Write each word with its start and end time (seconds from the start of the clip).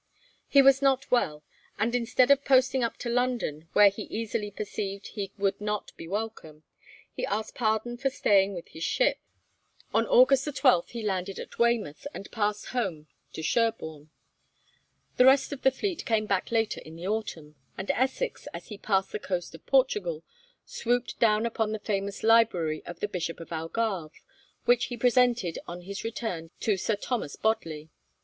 He 0.47 0.63
was 0.63 0.81
not 0.81 1.11
well, 1.11 1.43
and 1.77 1.93
instead 1.93 2.31
of 2.31 2.43
posting 2.43 2.83
up 2.83 2.97
to 2.97 3.07
London, 3.07 3.69
where 3.73 3.89
he 3.91 4.05
easily 4.05 4.49
perceived 4.49 5.09
he 5.09 5.31
would 5.37 5.61
not 5.61 5.95
be 5.95 6.07
welcome, 6.07 6.63
he 7.13 7.23
asked 7.23 7.53
pardon 7.53 7.97
for 7.97 8.09
staying 8.09 8.55
with 8.55 8.69
his 8.69 8.83
ship. 8.83 9.19
On 9.93 10.07
August 10.07 10.47
12 10.55 10.89
he 10.89 11.03
landed 11.03 11.37
at 11.37 11.59
Weymouth, 11.59 12.07
and 12.15 12.31
passed 12.31 12.69
home 12.69 13.09
to 13.33 13.43
Sherborne. 13.43 14.09
The 15.17 15.25
rest 15.25 15.53
of 15.53 15.61
the 15.61 15.69
fleet 15.69 16.03
came 16.03 16.25
back 16.25 16.51
later 16.51 16.81
in 16.83 16.95
the 16.95 17.05
autumn, 17.07 17.55
and 17.77 17.91
Essex, 17.91 18.47
as 18.55 18.69
he 18.69 18.79
passed 18.79 19.11
the 19.11 19.19
coast 19.19 19.53
of 19.53 19.63
Portugal, 19.67 20.23
swooped 20.65 21.19
down 21.19 21.45
upon 21.45 21.73
the 21.73 21.77
famous 21.79 22.23
library 22.23 22.81
of 22.87 23.01
the 23.01 23.07
Bishop 23.07 23.39
of 23.39 23.51
Algarve, 23.51 24.19
which 24.65 24.85
he 24.85 24.97
presented 24.97 25.59
on 25.67 25.81
his 25.81 26.03
return 26.03 26.49
to 26.61 26.75
Sir 26.75 26.95
Thomas 26.95 27.35
Bodley. 27.35 27.91